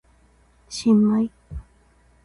[0.67, 1.29] 新米